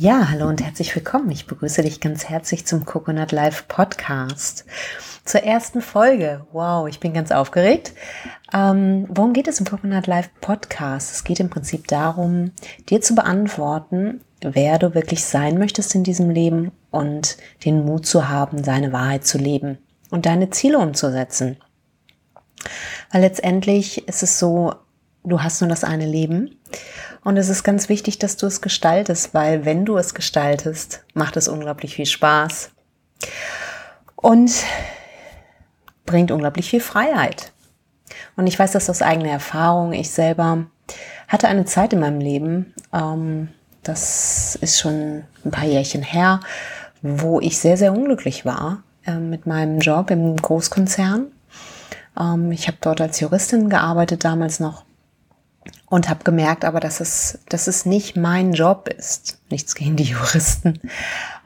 Ja, 0.00 0.30
hallo 0.30 0.48
und 0.48 0.62
herzlich 0.64 0.96
willkommen. 0.96 1.30
Ich 1.30 1.46
begrüße 1.46 1.82
dich 1.82 2.00
ganz 2.00 2.24
herzlich 2.24 2.64
zum 2.64 2.86
Coconut 2.86 3.32
Live 3.32 3.68
Podcast. 3.68 4.64
Zur 5.26 5.42
ersten 5.42 5.82
Folge. 5.82 6.46
Wow, 6.52 6.88
ich 6.88 7.00
bin 7.00 7.12
ganz 7.12 7.30
aufgeregt. 7.30 7.92
Ähm, 8.50 9.04
worum 9.10 9.34
geht 9.34 9.46
es 9.46 9.60
im 9.60 9.66
Coconut 9.66 10.06
Live 10.06 10.30
Podcast? 10.40 11.12
Es 11.12 11.22
geht 11.22 11.38
im 11.38 11.50
Prinzip 11.50 11.86
darum, 11.86 12.52
dir 12.88 13.02
zu 13.02 13.14
beantworten, 13.14 14.22
wer 14.40 14.78
du 14.78 14.94
wirklich 14.94 15.22
sein 15.22 15.58
möchtest 15.58 15.94
in 15.94 16.02
diesem 16.02 16.30
Leben 16.30 16.72
und 16.90 17.36
den 17.66 17.84
Mut 17.84 18.06
zu 18.06 18.30
haben, 18.30 18.62
deine 18.62 18.94
Wahrheit 18.94 19.26
zu 19.26 19.36
leben 19.36 19.76
und 20.08 20.24
deine 20.24 20.48
Ziele 20.48 20.78
umzusetzen. 20.78 21.58
Weil 23.12 23.20
letztendlich 23.20 24.08
ist 24.08 24.22
es 24.22 24.38
so, 24.38 24.76
du 25.24 25.42
hast 25.42 25.60
nur 25.60 25.68
das 25.68 25.84
eine 25.84 26.06
Leben 26.06 26.56
und 27.22 27.36
es 27.36 27.48
ist 27.48 27.64
ganz 27.64 27.88
wichtig, 27.88 28.18
dass 28.18 28.36
du 28.36 28.46
es 28.46 28.60
gestaltest, 28.60 29.34
weil 29.34 29.64
wenn 29.64 29.84
du 29.84 29.96
es 29.96 30.14
gestaltest, 30.14 31.04
macht 31.14 31.36
es 31.36 31.48
unglaublich 31.48 31.96
viel 31.96 32.06
Spaß 32.06 32.70
und 34.16 34.52
bringt 36.06 36.30
unglaublich 36.30 36.70
viel 36.70 36.80
Freiheit. 36.80 37.52
Und 38.36 38.46
ich 38.46 38.58
weiß 38.58 38.72
das 38.72 38.88
aus 38.88 39.02
eigener 39.02 39.30
Erfahrung. 39.30 39.92
Ich 39.92 40.10
selber 40.10 40.66
hatte 41.28 41.48
eine 41.48 41.64
Zeit 41.64 41.92
in 41.92 42.00
meinem 42.00 42.20
Leben, 42.20 42.74
ähm, 42.92 43.48
das 43.82 44.56
ist 44.56 44.78
schon 44.78 45.24
ein 45.44 45.50
paar 45.50 45.64
Jährchen 45.64 46.02
her, 46.02 46.40
wo 47.02 47.40
ich 47.40 47.58
sehr, 47.58 47.76
sehr 47.76 47.92
unglücklich 47.92 48.44
war 48.44 48.82
äh, 49.06 49.14
mit 49.14 49.46
meinem 49.46 49.78
Job 49.78 50.10
im 50.10 50.36
Großkonzern. 50.36 51.30
Ähm, 52.18 52.52
ich 52.52 52.66
habe 52.66 52.78
dort 52.80 53.00
als 53.00 53.20
Juristin 53.20 53.70
gearbeitet 53.70 54.24
damals 54.24 54.60
noch 54.60 54.84
und 55.90 56.08
habe 56.08 56.22
gemerkt, 56.24 56.64
aber 56.64 56.78
dass 56.80 57.00
es, 57.00 57.40
dass 57.48 57.66
es 57.66 57.84
nicht 57.84 58.16
mein 58.16 58.52
Job 58.52 58.88
ist. 58.88 59.38
Nichts 59.50 59.74
gegen 59.74 59.96
die 59.96 60.04
Juristen. 60.04 60.80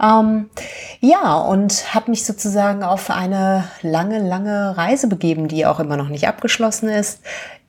Ähm, 0.01 0.51
ja, 1.01 1.35
und 1.35 1.95
habe 1.95 2.11
mich 2.11 2.25
sozusagen 2.27 2.85
auf 2.85 3.11
eine 3.11 3.65
lange, 3.81 4.21
lange 4.21 4.77
Reise 4.77 5.09
begeben, 5.09 5.49
die 5.49 5.67
auch 5.67 5.81
immer 5.81 5.97
noch 5.97 6.11
nicht 6.11 6.29
abgeschlossen 6.29 6.91
ist. 6.91 7.21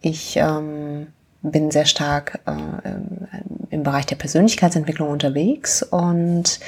Ich 0.02 0.36
ähm, 0.36 1.08
bin 1.42 1.72
sehr 1.72 1.86
stark 1.86 2.42
äh, 2.46 2.92
im 3.70 3.84
Bereich 3.84 4.06
der 4.06 4.18
Persönlichkeitsentwicklung 4.18 5.10
unterwegs 5.10 5.82
und 5.82 6.60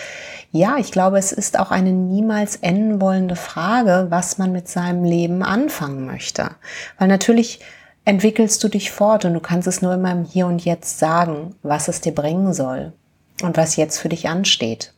ja, 0.51 0.77
ich 0.77 0.93
glaube, 0.93 1.17
es 1.17 1.33
ist 1.33 1.59
auch 1.59 1.71
eine 1.71 1.91
niemals 1.91 2.55
enden 2.55 3.01
wollende 3.01 3.35
Frage, 3.35 4.07
was 4.09 4.37
man 4.37 4.53
mit 4.53 4.69
seinem 4.69 5.03
Leben 5.03 5.43
anfangen 5.43 6.05
möchte. 6.05 6.51
Weil 6.97 7.09
natürlich 7.09 7.59
entwickelst 8.07 8.63
du 8.63 8.69
dich 8.69 8.89
fort 8.89 9.25
und 9.25 9.33
du 9.33 9.41
kannst 9.41 9.67
es 9.67 9.81
nur 9.81 9.93
immer 9.93 10.13
im 10.13 10.23
Hier 10.23 10.47
und 10.47 10.63
Jetzt 10.63 10.97
sagen, 10.97 11.55
was 11.61 11.89
es 11.89 11.99
dir 11.99 12.15
bringen 12.15 12.53
soll 12.53 12.93
und 13.41 13.57
was 13.57 13.75
jetzt 13.75 13.97
für 13.99 14.07
dich 14.07 14.29
ansteht. 14.29 14.93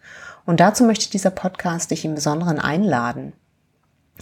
Und 0.45 0.59
dazu 0.59 0.83
möchte 0.83 1.09
dieser 1.09 1.31
Podcast 1.31 1.89
dich 1.89 2.05
im 2.05 2.13
Besonderen 2.13 2.59
einladen, 2.59 3.33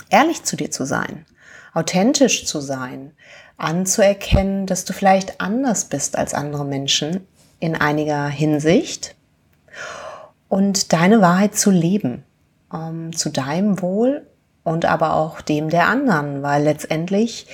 ehrlich 0.10 0.44
zu 0.44 0.56
dir 0.56 0.72
zu 0.72 0.86
sein, 0.86 1.26
authentisch 1.74 2.46
zu 2.46 2.62
sein, 2.62 3.12
anzuerkennen, 3.58 4.68
dass 4.68 4.86
du 4.86 4.94
vielleicht 4.94 5.42
anders 5.42 5.84
bist 5.84 6.18
als 6.18 6.34
andere 6.34 6.64
Menschen 6.64 7.28
in 7.60 7.76
einiger 7.76 8.30
Hinsicht 8.30 9.16
und 10.48 10.94
deine 10.94 11.20
Wahrheit 11.20 11.56
zu 11.56 11.72
leben, 11.72 12.24
ähm, 12.74 13.14
zu 13.14 13.32
deinem 13.32 13.82
Wohl 13.82 14.26
und 14.64 14.86
aber 14.86 15.16
auch 15.16 15.42
dem 15.42 15.70
der 15.70 15.88
anderen, 15.88 16.42
weil 16.42 16.64
letztendlich 16.64 17.48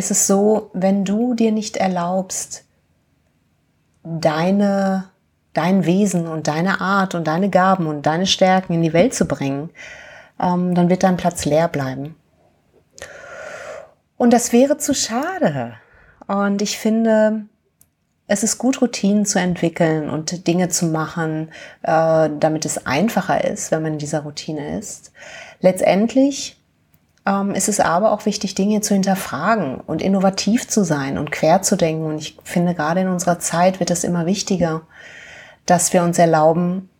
ist 0.00 0.10
es 0.10 0.26
so, 0.26 0.70
wenn 0.72 1.04
du 1.04 1.34
dir 1.34 1.52
nicht 1.52 1.76
erlaubst, 1.76 2.64
deine, 4.02 5.04
dein 5.52 5.84
Wesen 5.84 6.26
und 6.26 6.48
deine 6.48 6.80
Art 6.80 7.14
und 7.14 7.26
deine 7.26 7.50
Gaben 7.50 7.86
und 7.86 8.06
deine 8.06 8.26
Stärken 8.26 8.72
in 8.72 8.82
die 8.82 8.94
Welt 8.94 9.14
zu 9.14 9.26
bringen, 9.26 9.68
ähm, 10.40 10.74
dann 10.74 10.88
wird 10.88 11.02
dein 11.02 11.18
Platz 11.18 11.44
leer 11.44 11.68
bleiben. 11.68 12.16
Und 14.16 14.32
das 14.32 14.52
wäre 14.52 14.78
zu 14.78 14.94
schade. 14.94 15.74
Und 16.26 16.62
ich 16.62 16.78
finde, 16.78 17.44
es 18.26 18.42
ist 18.42 18.56
gut, 18.56 18.80
Routinen 18.80 19.26
zu 19.26 19.38
entwickeln 19.38 20.08
und 20.08 20.46
Dinge 20.46 20.70
zu 20.70 20.86
machen, 20.86 21.50
äh, 21.82 22.30
damit 22.38 22.64
es 22.64 22.86
einfacher 22.86 23.44
ist, 23.44 23.70
wenn 23.70 23.82
man 23.82 23.94
in 23.94 23.98
dieser 23.98 24.20
Routine 24.20 24.78
ist. 24.78 25.12
Letztendlich 25.60 26.59
ähm, 27.30 27.54
ist 27.54 27.68
es 27.68 27.78
aber 27.78 28.10
auch 28.12 28.26
wichtig, 28.26 28.54
Dinge 28.54 28.80
zu 28.80 28.94
hinterfragen 28.94 29.76
und 29.80 30.02
innovativ 30.02 30.66
zu 30.66 30.84
sein 30.84 31.16
und 31.16 31.30
quer 31.30 31.62
zu 31.62 31.76
denken. 31.76 32.04
Und 32.04 32.18
ich 32.18 32.36
finde, 32.42 32.74
gerade 32.74 33.02
in 33.02 33.08
unserer 33.08 33.38
Zeit 33.38 33.78
wird 33.78 33.90
es 33.90 34.02
immer 34.02 34.26
wichtiger, 34.26 34.82
dass 35.64 35.92
wir 35.92 36.02
uns 36.02 36.18
erlauben, 36.18 36.90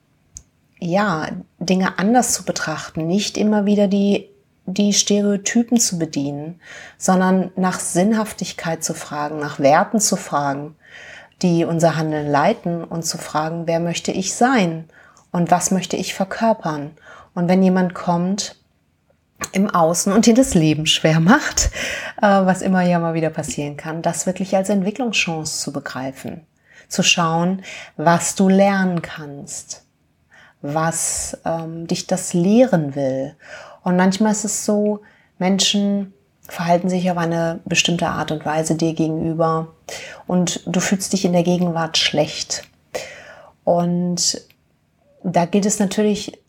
ja, 0.79 1.29
Dinge 1.59 1.99
anders 1.99 2.33
zu 2.33 2.45
betrachten, 2.45 3.07
nicht 3.07 3.37
immer 3.37 3.67
wieder 3.67 3.89
die, 3.89 4.31
die 4.67 4.93
Stereotypen 4.93 5.79
zu 5.79 5.99
bedienen, 5.99 6.61
sondern 6.97 7.51
nach 7.57 7.81
Sinnhaftigkeit 7.81 8.85
zu 8.85 8.95
fragen, 8.95 9.41
nach 9.41 9.59
Werten 9.59 9.99
zu 9.99 10.17
fragen, 10.17 10.77
die 11.43 11.65
unser 11.65 11.97
Handeln 11.97 12.31
leiten 12.31 12.85
und 12.85 13.05
zu 13.05 13.19
fragen, 13.19 13.67
wer 13.67 13.81
möchte 13.81 14.13
ich 14.13 14.35
sein 14.35 14.85
und 15.33 15.51
was 15.51 15.71
möchte 15.71 15.97
ich 15.97 16.15
verkörpern. 16.15 16.93
Und 17.35 17.49
wenn 17.49 17.63
jemand 17.63 17.95
kommt 17.95 18.60
im 19.53 19.69
Außen 19.69 20.13
und 20.13 20.27
dir 20.27 20.35
das 20.35 20.55
Leben 20.55 20.87
schwer 20.87 21.21
macht, 21.21 21.71
äh, 22.21 22.27
was 22.27 22.63
immer 22.63 22.83
ja 22.83 22.99
mal 22.99 23.15
wieder 23.15 23.31
passieren 23.31 23.77
kann, 23.77 24.03
das 24.03 24.27
wirklich 24.27 24.57
als 24.57 24.69
Entwicklungschance 24.69 25.61
zu 25.61 25.73
begreifen, 25.73 26.47
zu 26.89 27.03
schauen, 27.03 27.63
was 27.97 28.35
du 28.35 28.49
lernen 28.49 29.03
kannst, 29.03 29.85
was 30.63 31.39
ähm, 31.45 31.87
dich 31.87 32.07
das 32.07 32.33
lehren 32.33 32.95
will. 32.95 33.35
Und 33.83 33.97
manchmal 33.97 34.33
ist 34.33 34.45
es 34.45 34.65
so, 34.65 35.01
Menschen 35.39 36.13
verhalten 36.51 36.89
sich 36.89 37.11
auf 37.11 37.17
eine 37.17 37.61
bestimmte 37.65 38.09
Art 38.09 38.33
und 38.33 38.45
Weise 38.45 38.75
dir 38.75 38.93
gegenüber 38.93 39.69
und 40.27 40.63
du 40.67 40.81
fühlst 40.81 41.13
dich 41.13 41.25
in 41.25 41.33
der 41.33 41.45
Gegenwart 41.45 41.97
schlecht. 41.97 42.65
Und 43.65 44.41
da 45.23 45.45
gilt 45.45 45.67
es 45.67 45.79
natürlich 45.79 46.41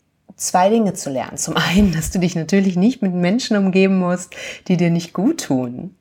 zwei 0.46 0.68
Dinge 0.68 0.94
zu 0.94 1.10
lernen. 1.10 1.36
Zum 1.36 1.56
einen, 1.56 1.92
dass 1.92 2.10
du 2.10 2.18
dich 2.18 2.34
natürlich 2.34 2.76
nicht 2.76 3.02
mit 3.02 3.14
Menschen 3.14 3.56
umgeben 3.56 3.98
musst, 3.98 4.34
die 4.68 4.76
dir 4.76 4.90
nicht 4.90 5.12
gut 5.12 5.44
tun. 5.44 5.94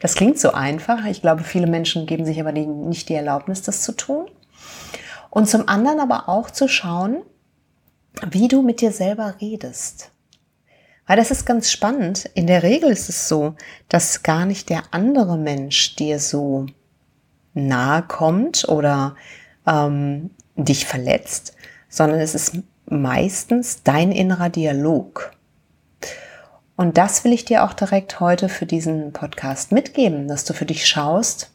Das 0.00 0.14
klingt 0.14 0.38
so 0.38 0.52
einfach. 0.52 1.04
Ich 1.06 1.22
glaube, 1.22 1.42
viele 1.42 1.66
Menschen 1.66 2.06
geben 2.06 2.24
sich 2.24 2.40
aber 2.40 2.52
nicht 2.52 3.08
die 3.08 3.14
Erlaubnis, 3.14 3.62
das 3.62 3.82
zu 3.82 3.92
tun. 3.92 4.26
Und 5.30 5.48
zum 5.48 5.68
anderen 5.68 5.98
aber 5.98 6.28
auch 6.28 6.50
zu 6.50 6.68
schauen, 6.68 7.22
wie 8.30 8.48
du 8.48 8.62
mit 8.62 8.80
dir 8.80 8.92
selber 8.92 9.36
redest. 9.40 10.10
Weil 11.06 11.16
das 11.16 11.30
ist 11.30 11.46
ganz 11.46 11.70
spannend. 11.70 12.26
In 12.34 12.46
der 12.46 12.62
Regel 12.62 12.90
ist 12.90 13.08
es 13.08 13.28
so, 13.28 13.54
dass 13.88 14.22
gar 14.22 14.46
nicht 14.46 14.68
der 14.68 14.82
andere 14.92 15.36
Mensch 15.36 15.96
dir 15.96 16.20
so 16.20 16.66
nahe 17.54 18.02
kommt 18.02 18.68
oder 18.68 19.16
ähm, 19.66 20.30
dich 20.56 20.86
verletzt, 20.86 21.56
sondern 21.88 22.20
es 22.20 22.34
ist 22.34 22.56
meistens 22.86 23.82
dein 23.82 24.12
innerer 24.12 24.48
Dialog. 24.48 25.32
Und 26.76 26.98
das 26.98 27.24
will 27.24 27.32
ich 27.32 27.44
dir 27.44 27.64
auch 27.64 27.74
direkt 27.74 28.20
heute 28.20 28.48
für 28.48 28.66
diesen 28.66 29.12
Podcast 29.12 29.72
mitgeben, 29.72 30.26
dass 30.28 30.44
du 30.44 30.52
für 30.54 30.64
dich 30.64 30.86
schaust, 30.86 31.50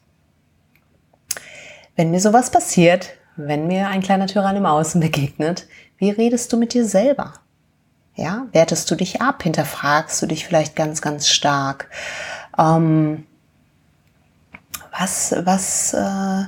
wenn 1.96 2.12
mir 2.12 2.22
sowas 2.22 2.52
passiert, 2.52 3.10
wenn 3.36 3.68
mir 3.68 3.88
ein 3.88 4.02
kleiner 4.02 4.28
Tyrann 4.28 4.56
im 4.56 4.66
Außen 4.66 5.02
begegnet, 5.02 5.68
wie 5.98 6.12
redest 6.12 6.54
du 6.54 6.58
mit 6.58 6.74
dir 6.74 6.86
selber? 6.86 7.34
Ja, 8.16 8.48
wertest 8.52 8.90
du 8.90 8.96
dich 8.96 9.22
ab? 9.22 9.44
Hinterfragst 9.44 10.22
du 10.22 10.28
dich 10.28 10.46
vielleicht 10.46 10.76
ganz, 10.76 11.02
ganz 11.02 11.28
stark? 11.28 11.90
Ähm, 12.58 13.26
was, 14.98 15.36
was, 15.44 15.94
äh, 15.94 16.42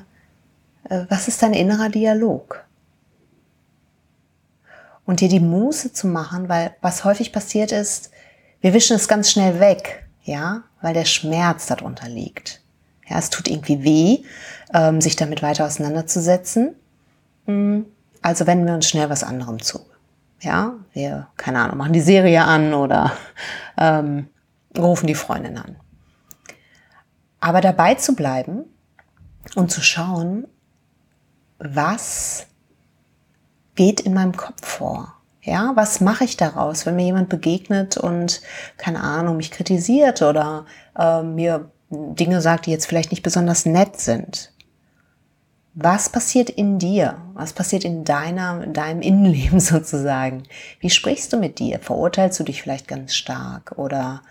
äh 0.89 1.05
was 1.09 1.27
ist 1.27 1.43
dein 1.43 1.53
innerer 1.53 1.89
Dialog? 1.89 2.65
Und 5.09 5.21
dir 5.21 5.27
die 5.27 5.39
Muße 5.39 5.91
zu 5.91 6.05
machen, 6.05 6.49
weil 6.49 6.75
was 6.81 7.03
häufig 7.03 7.33
passiert 7.33 7.71
ist, 7.71 8.11
wir 8.61 8.75
wischen 8.75 8.95
es 8.95 9.07
ganz 9.07 9.31
schnell 9.31 9.59
weg, 9.59 10.07
ja, 10.23 10.61
weil 10.83 10.93
der 10.93 11.05
Schmerz 11.05 11.65
darunter 11.65 12.07
liegt. 12.07 12.61
Ja, 13.07 13.17
es 13.17 13.31
tut 13.31 13.47
irgendwie 13.47 13.83
weh, 13.83 14.19
ähm, 14.71 15.01
sich 15.01 15.15
damit 15.15 15.41
weiter 15.41 15.65
auseinanderzusetzen. 15.65 16.75
Hm, 17.47 17.87
also 18.21 18.45
wenden 18.45 18.67
wir 18.67 18.75
uns 18.75 18.87
schnell 18.87 19.09
was 19.09 19.23
anderem 19.23 19.59
zu. 19.59 19.79
Ja, 20.41 20.75
wir, 20.93 21.25
keine 21.37 21.61
Ahnung, 21.61 21.77
machen 21.77 21.93
die 21.93 22.01
Serie 22.01 22.43
an 22.43 22.75
oder 22.75 23.13
ähm, 23.79 24.27
rufen 24.77 25.07
die 25.07 25.15
Freundin 25.15 25.57
an. 25.57 25.75
Aber 27.39 27.61
dabei 27.61 27.95
zu 27.95 28.13
bleiben 28.15 28.65
und 29.55 29.71
zu 29.71 29.81
schauen, 29.81 30.47
was 31.57 32.45
geht 33.79 34.01
in 34.01 34.13
meinem 34.13 34.35
Kopf 34.35 34.65
vor? 34.65 35.15
Ja, 35.41 35.71
was 35.75 36.01
mache 36.01 36.25
ich 36.25 36.37
daraus, 36.37 36.85
wenn 36.85 36.97
mir 36.97 37.05
jemand 37.05 37.29
begegnet 37.29 37.97
und 37.97 38.41
keine 38.77 39.01
Ahnung 39.01 39.37
mich 39.37 39.51
kritisiert 39.51 40.21
oder 40.21 40.65
äh, 40.97 41.23
mir 41.23 41.71
Dinge 41.89 42.41
sagt, 42.41 42.65
die 42.65 42.71
jetzt 42.71 42.85
vielleicht 42.85 43.11
nicht 43.11 43.23
besonders 43.23 43.65
nett 43.65 43.99
sind? 43.99 44.51
was 45.81 46.09
passiert 46.09 46.49
in 46.49 46.77
dir? 46.77 47.17
Was 47.33 47.53
passiert 47.53 47.85
in 47.85 48.03
deiner, 48.03 48.67
deinem 48.67 49.01
Innenleben 49.01 49.59
sozusagen? 49.59 50.43
Wie 50.79 50.89
sprichst 50.89 51.31
du 51.31 51.37
mit 51.37 51.59
dir? 51.59 51.79
Verurteilst 51.79 52.39
du 52.39 52.43
dich 52.43 52.61
vielleicht 52.61 52.87
ganz 52.87 53.15
stark? 53.15 53.73
Oder 53.77 54.21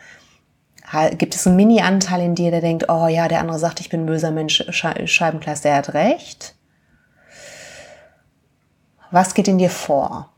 gibt 1.16 1.34
es 1.34 1.46
einen 1.46 1.56
Mini-Anteil 1.56 2.22
in 2.22 2.34
dir, 2.34 2.50
der 2.50 2.60
denkt, 2.60 2.86
oh 2.88 3.08
ja, 3.08 3.28
der 3.28 3.40
andere 3.40 3.58
sagt, 3.58 3.80
ich 3.80 3.88
bin 3.88 4.02
ein 4.02 4.06
böser 4.06 4.30
Mensch, 4.30 4.64
Scheibenkleister, 4.70 5.68
der 5.68 5.78
hat 5.78 5.94
recht? 5.94 6.54
Was 9.10 9.34
geht 9.34 9.48
in 9.48 9.58
dir 9.58 9.70
vor? 9.70 10.30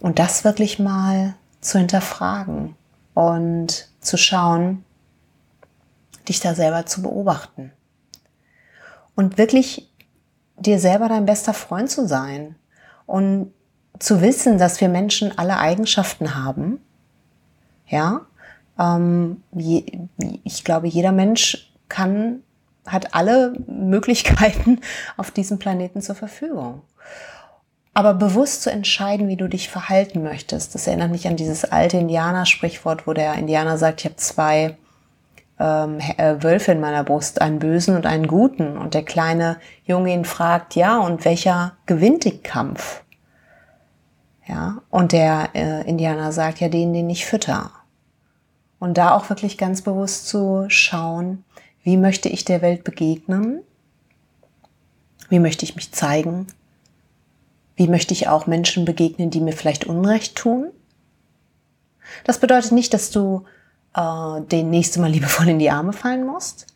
Und 0.00 0.18
das 0.18 0.44
wirklich 0.44 0.78
mal 0.78 1.34
zu 1.60 1.78
hinterfragen 1.78 2.74
und 3.14 3.88
zu 4.00 4.16
schauen, 4.16 4.84
dich 6.28 6.40
da 6.40 6.54
selber 6.54 6.86
zu 6.86 7.02
beobachten. 7.02 7.72
Und 9.14 9.38
wirklich 9.38 9.90
dir 10.56 10.78
selber 10.78 11.08
dein 11.08 11.26
bester 11.26 11.54
Freund 11.54 11.90
zu 11.90 12.06
sein 12.06 12.56
und 13.06 13.52
zu 13.98 14.20
wissen, 14.20 14.58
dass 14.58 14.80
wir 14.80 14.88
Menschen 14.88 15.36
alle 15.38 15.58
Eigenschaften 15.58 16.34
haben. 16.34 16.80
Ja, 17.86 18.22
ähm, 18.78 19.42
je, 19.52 19.84
ich 20.42 20.64
glaube, 20.64 20.88
jeder 20.88 21.12
Mensch 21.12 21.72
kann, 21.88 22.42
hat 22.86 23.14
alle 23.14 23.54
Möglichkeiten 23.66 24.80
auf 25.16 25.30
diesem 25.30 25.58
Planeten 25.58 26.02
zur 26.02 26.14
Verfügung. 26.14 26.82
Aber 27.94 28.12
bewusst 28.12 28.62
zu 28.62 28.70
entscheiden, 28.70 29.28
wie 29.28 29.36
du 29.36 29.48
dich 29.48 29.70
verhalten 29.70 30.24
möchtest, 30.24 30.74
das 30.74 30.88
erinnert 30.88 31.12
mich 31.12 31.28
an 31.28 31.36
dieses 31.36 31.64
alte 31.64 31.96
Indianer-Sprichwort, 31.96 33.06
wo 33.06 33.12
der 33.12 33.34
Indianer 33.34 33.78
sagt, 33.78 34.00
ich 34.00 34.06
habe 34.06 34.16
zwei 34.16 34.76
ähm, 35.60 36.00
äh, 36.16 36.42
Wölfe 36.42 36.72
in 36.72 36.80
meiner 36.80 37.04
Brust, 37.04 37.40
einen 37.40 37.60
bösen 37.60 37.94
und 37.94 38.04
einen 38.04 38.26
guten. 38.26 38.76
Und 38.76 38.94
der 38.94 39.04
kleine 39.04 39.58
Junge 39.84 40.12
ihn 40.12 40.24
fragt, 40.24 40.74
ja, 40.74 40.98
und 40.98 41.24
welcher 41.24 41.76
gewinnt 41.86 42.24
den 42.24 42.42
Kampf? 42.42 43.04
Ja, 44.46 44.82
und 44.90 45.12
der 45.12 45.50
äh, 45.54 45.88
Indianer 45.88 46.32
sagt, 46.32 46.58
ja, 46.60 46.68
den, 46.68 46.92
den 46.92 47.08
ich 47.08 47.24
fütter. 47.24 47.70
Und 48.80 48.98
da 48.98 49.14
auch 49.14 49.30
wirklich 49.30 49.56
ganz 49.56 49.82
bewusst 49.82 50.26
zu 50.26 50.66
schauen, 50.68 51.44
wie 51.84 51.96
möchte 51.96 52.28
ich 52.28 52.44
der 52.44 52.60
Welt 52.60 52.82
begegnen? 52.82 53.60
Wie 55.28 55.38
möchte 55.38 55.64
ich 55.64 55.76
mich 55.76 55.92
zeigen? 55.92 56.48
Wie 57.76 57.88
möchte 57.88 58.14
ich 58.14 58.28
auch 58.28 58.46
Menschen 58.46 58.84
begegnen, 58.84 59.30
die 59.30 59.40
mir 59.40 59.52
vielleicht 59.52 59.84
Unrecht 59.84 60.36
tun? 60.36 60.70
Das 62.24 62.38
bedeutet 62.38 62.72
nicht, 62.72 62.94
dass 62.94 63.10
du 63.10 63.44
äh, 63.94 64.40
den 64.40 64.70
nächste 64.70 65.00
Mal 65.00 65.10
liebevoll 65.10 65.48
in 65.48 65.58
die 65.58 65.70
Arme 65.70 65.92
fallen 65.92 66.26
musst. 66.26 66.66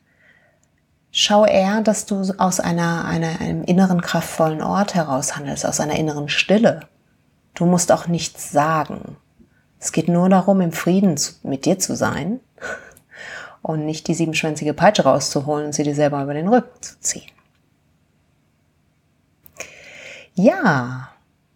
Schau 1.10 1.46
eher, 1.46 1.80
dass 1.80 2.06
du 2.06 2.32
aus 2.38 2.60
einer, 2.60 3.04
einer, 3.04 3.40
einem 3.40 3.64
inneren 3.64 4.02
kraftvollen 4.02 4.62
Ort 4.62 4.94
heraus 4.94 5.36
handelst, 5.36 5.64
aus 5.64 5.80
einer 5.80 5.96
inneren 5.96 6.28
Stille. 6.28 6.80
Du 7.54 7.64
musst 7.64 7.90
auch 7.92 8.08
nichts 8.08 8.52
sagen. 8.52 9.16
Es 9.80 9.92
geht 9.92 10.08
nur 10.08 10.28
darum, 10.28 10.60
im 10.60 10.72
Frieden 10.72 11.16
zu, 11.16 11.34
mit 11.44 11.64
dir 11.64 11.78
zu 11.78 11.96
sein 11.96 12.40
und 13.62 13.86
nicht 13.86 14.08
die 14.08 14.14
siebenschwänzige 14.14 14.74
Peitsche 14.74 15.04
rauszuholen 15.04 15.66
und 15.66 15.72
sie 15.72 15.84
dir 15.84 15.94
selber 15.94 16.22
über 16.22 16.34
den 16.34 16.48
Rücken 16.48 16.82
zu 16.82 17.00
ziehen. 17.00 17.30
Ja, 20.38 21.08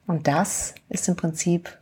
und 0.08 0.26
das 0.26 0.74
ist 0.88 1.06
im 1.06 1.14
Prinzip 1.14 1.78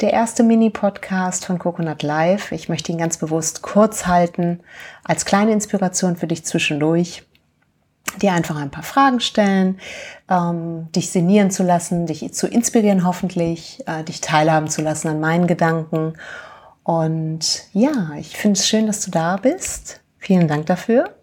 der 0.00 0.14
erste 0.14 0.42
Mini-Podcast 0.42 1.44
von 1.44 1.58
Coconut 1.58 2.02
Live. 2.02 2.50
Ich 2.52 2.70
möchte 2.70 2.92
ihn 2.92 2.96
ganz 2.96 3.18
bewusst 3.18 3.60
kurz 3.60 4.06
halten, 4.06 4.60
als 5.04 5.26
kleine 5.26 5.52
Inspiration 5.52 6.16
für 6.16 6.26
dich 6.26 6.46
zwischendurch. 6.46 7.24
Dir 8.22 8.32
einfach 8.32 8.56
ein 8.56 8.70
paar 8.70 8.84
Fragen 8.84 9.20
stellen, 9.20 9.78
ähm, 10.30 10.90
dich 10.92 11.10
sinnieren 11.10 11.50
zu 11.50 11.62
lassen, 11.62 12.06
dich 12.06 12.32
zu 12.32 12.48
inspirieren 12.48 13.04
hoffentlich, 13.04 13.86
äh, 13.86 14.02
dich 14.02 14.22
teilhaben 14.22 14.70
zu 14.70 14.80
lassen 14.80 15.08
an 15.08 15.20
meinen 15.20 15.46
Gedanken. 15.46 16.14
Und 16.84 17.64
ja, 17.74 18.12
ich 18.18 18.34
finde 18.34 18.58
es 18.58 18.66
schön, 18.66 18.86
dass 18.86 19.04
du 19.04 19.10
da 19.10 19.36
bist. 19.36 20.00
Vielen 20.16 20.48
Dank 20.48 20.64
dafür. 20.64 21.14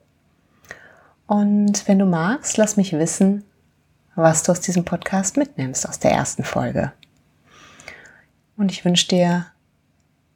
Und 1.26 1.88
wenn 1.88 1.98
du 1.98 2.06
magst, 2.06 2.58
lass 2.58 2.78
mich 2.78 2.94
wissen, 2.94 3.44
was 4.18 4.44
du 4.44 4.52
aus 4.52 4.60
diesem 4.60 4.84
Podcast 4.84 5.38
mitnimmst, 5.38 5.88
aus 5.88 6.00
der 6.00 6.12
ersten 6.12 6.44
Folge. 6.44 6.92
Und 8.58 8.72
ich 8.72 8.84
wünsche 8.84 9.08
dir 9.08 9.46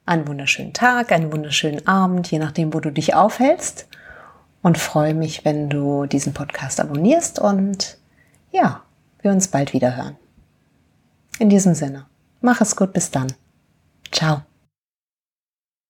einen 0.06 0.26
wunderschönen 0.26 0.72
Tag, 0.72 1.12
einen 1.12 1.32
wunderschönen 1.32 1.86
Abend, 1.86 2.30
je 2.30 2.38
nachdem, 2.38 2.72
wo 2.72 2.80
du 2.80 2.90
dich 2.90 3.14
aufhältst. 3.14 3.88
Und 4.62 4.78
freue 4.78 5.14
mich, 5.14 5.44
wenn 5.44 5.68
du 5.68 6.06
diesen 6.06 6.32
Podcast 6.32 6.78
abonnierst 6.78 7.40
und 7.40 7.98
ja, 8.52 8.82
wir 9.20 9.32
uns 9.32 9.48
bald 9.48 9.72
wieder 9.72 9.96
hören. 9.96 10.16
In 11.40 11.48
diesem 11.48 11.74
Sinne, 11.74 12.06
mach 12.40 12.60
es 12.60 12.76
gut, 12.76 12.92
bis 12.92 13.10
dann. 13.10 13.32
Ciao. 14.12 14.42